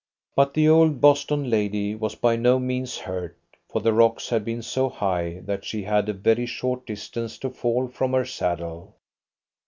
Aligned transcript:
But 0.35 0.55
the 0.55 0.67
old 0.67 0.99
Boston 0.99 1.47
lady 1.51 1.93
was 1.93 2.15
by 2.15 2.35
no 2.35 2.57
means 2.57 2.97
hurt, 2.97 3.37
for 3.69 3.81
the 3.81 3.93
rocks 3.93 4.29
had 4.29 4.43
been 4.43 4.63
so 4.63 4.89
high 4.89 5.41
that 5.45 5.63
she 5.63 5.83
had 5.83 6.09
a 6.09 6.13
very 6.13 6.47
short 6.47 6.87
distance 6.87 7.37
to 7.37 7.51
fall 7.51 7.87
from 7.87 8.13
her 8.13 8.25
saddle. 8.25 8.95